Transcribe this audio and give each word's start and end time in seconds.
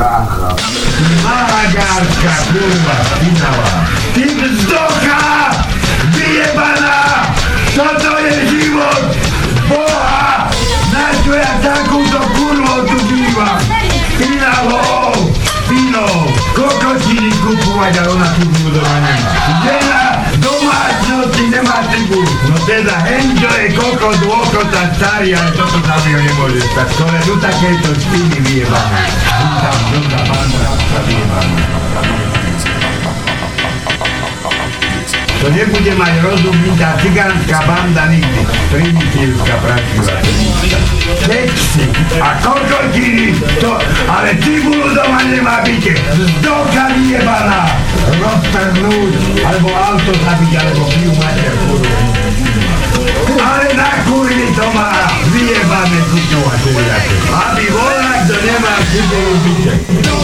Aha. 0.00 0.56
Magarska, 1.24 2.32
kurwa, 2.52 2.96
spinała. 3.04 3.70
Ty 4.14 4.26
bzdocha! 4.26 5.50
Wyjebana! 6.12 7.26
Co 7.76 7.84
to 8.00 8.20
jest 8.20 8.50
żywot? 8.50 9.16
Boha! 9.68 10.48
Na 10.92 11.24
co 11.24 11.34
ja 11.34 11.52
taką 11.62 12.04
to 12.10 12.20
kurwą 12.20 12.72
tu 12.88 13.04
biła? 13.04 13.58
Spinało! 14.14 15.12
Spino! 15.66 16.06
Kokocili 16.54 17.32
kupować, 17.32 17.94
a 17.98 18.10
ona 18.10 18.24
tu 18.24 18.46
budowania 18.46 19.16
nie 19.16 19.22
ma. 19.22 19.62
Żena 19.64 20.02
domácnosti 20.40 21.50
nemá 21.50 21.78
typu. 21.92 22.20
No 22.48 22.56
teda 22.66 22.96
Henďo 23.06 23.48
je 23.62 23.68
koko, 23.76 24.10
dôko, 24.24 24.60
tá 24.72 24.82
starý, 24.96 25.34
ale 25.34 25.50
toto 25.52 25.78
sa 25.86 25.96
mi 26.04 26.14
ho 26.14 26.20
nemôže 26.20 26.60
stať. 26.72 26.88
Ktoré 26.96 27.18
sú 27.26 27.34
takéto 27.38 27.90
spiny 28.00 28.38
vyjebané. 28.40 29.29
To 35.40 35.48
nebude 35.48 35.92
mať 35.96 36.14
rozum 36.20 36.52
ni 36.52 36.72
tá 36.76 37.60
banda 37.64 38.12
nikdy. 38.12 38.44
Primitívska 38.68 39.56
pračila. 39.64 40.20
Sexy 41.24 41.88
a 42.20 42.36
kokotiny, 42.44 43.32
to, 43.56 43.72
ale 44.04 44.36
cibulu 44.44 44.92
doma 44.92 45.24
nemá 45.24 45.64
byte. 45.64 45.96
Zdoka 46.12 46.92
vyjebaná. 46.92 47.72
Roztrhnúť, 48.20 49.12
alebo 49.40 49.68
auto 49.72 50.12
zabiť, 50.12 50.52
alebo 50.60 50.82
pijú 50.92 51.12
mater, 51.16 51.52
kurva. 51.64 51.98
Ale 53.40 53.72
na 53.72 53.90
kurvi 54.04 54.44
to 54.52 54.66
má 54.76 54.92
vyjebané 55.32 55.98
kuťovače. 56.12 56.72
Aby 57.32 57.64
kto 57.64 57.79
nemá 58.92 59.00
cibulu 59.02 59.38
byte. 59.44 60.19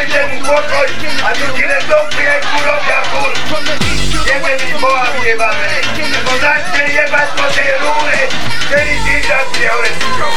Ja 0.00 0.08
dám 0.08 0.30
každému 0.32 0.36
pokoj 0.48 0.88
a 1.20 1.28
tu 1.36 1.46
ti 1.52 1.64
len 1.68 1.82
dopri 1.84 2.24
aj 2.24 2.40
kurovia 2.40 3.00
kur. 3.12 3.32
Jebe 4.24 4.52
mi 4.64 4.72
boha 4.80 5.04
vyjebané. 5.20 5.84
Lebo 5.92 6.32
začne 6.40 6.84
jebať 6.88 7.28
po 7.36 7.46
tej 7.52 7.70
rúre, 7.84 8.20
ktorý 8.64 8.94
ti 9.04 9.14
začne 9.28 9.66
hore 9.68 9.92
sučou. 10.00 10.32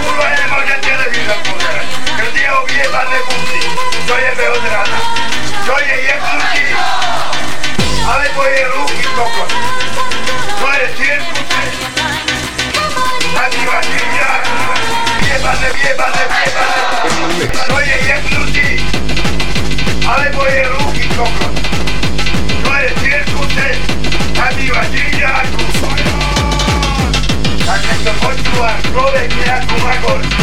Kurva, 0.00 0.26
nemôže 0.32 0.76
televízor 0.80 1.40
pozerať. 1.44 1.86
Krd 2.16 2.36
jeho 2.40 2.60
vyjebané 2.64 3.18
busy. 3.28 3.60
To 4.08 4.14
jebe 4.16 4.44
od 4.48 4.64
rána. 4.64 5.00
To 5.68 5.74
je 5.76 5.96
jebnutí. 6.08 6.66
Alebo 8.08 8.40
je 8.48 8.62
ruky 8.64 9.04
kokot. 9.12 9.50
To 10.56 10.68
je 10.72 10.86
cirkuse. 10.96 11.62
Nazýva 13.36 13.78
Číňák. 13.84 14.42
Vyjebané, 15.20 15.68
vyjebané, 15.76 16.22
vyjebané. 16.24 16.31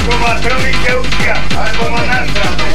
como 0.10 0.28
a 0.28 0.36
Trónica 0.42 0.94
Euskal, 0.94 1.38
algo 1.58 1.90
monastra. 1.92 2.69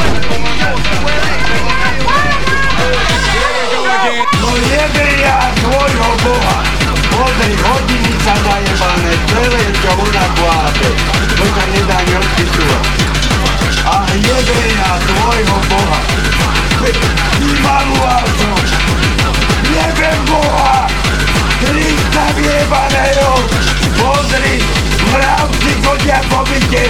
Mravci 26.15 26.21
chodia 26.21 26.21
po 26.31 26.45
byte. 26.47 26.85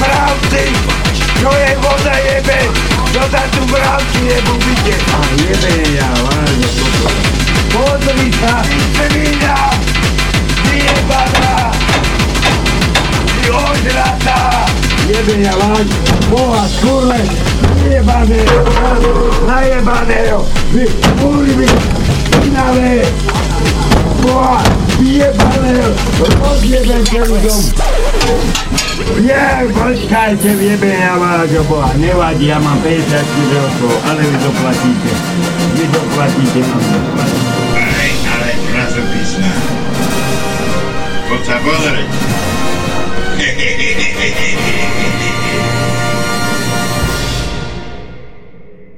Mravci, 0.00 0.64
čo 1.40 1.50
je 1.50 1.70
voda 1.76 2.14
jebe. 2.24 2.60
Čo 3.12 3.22
sa 3.28 3.42
tu 3.52 3.60
mravci 3.68 4.20
jebu 4.24 4.54
byte. 4.56 4.96
A 5.12 5.18
jebe 5.36 5.72
ja, 5.96 6.08
vážne 6.24 6.68
toto. 6.76 7.08
Pozri 7.72 8.28
sa, 8.40 8.60
svinia, 8.96 9.56
vyjebaná, 10.68 11.72
ty 13.40 13.48
ožratá, 13.48 14.68
jebe 15.08 15.40
ja 15.40 15.56
váž, 15.56 15.88
boha 16.28 16.68
skurle, 16.68 17.16
vyjebané, 17.80 18.44
najebaného, 19.48 20.44
vy 20.76 20.84
kurvy, 21.16 21.68
špinavé, 22.28 23.08
boha, 24.20 24.60
vyjebaného, 25.02 25.90
rozjebem 26.38 27.02
celý 27.10 27.38
dom. 27.42 27.62
Je, 29.18 29.46
počkajte, 29.74 30.48
vyjebe 30.54 30.86
ja 30.94 31.18
vášho 31.18 31.66
boha, 31.66 31.90
nevadí, 31.98 32.54
ja 32.54 32.62
mám 32.62 32.78
50 32.86 33.02
rokov, 33.50 33.94
ale 34.06 34.22
vy 34.22 34.36
doplatíte, 34.38 35.12
vy 35.74 35.84
doplatíte, 35.90 36.60
mám 36.70 36.84
doplatiť. 36.86 37.44
Aj, 37.82 38.10
ale 38.30 38.48
krasopisná. 38.70 39.52
Poď 41.26 41.42
sa 41.42 41.56
pozrieť. 41.66 42.10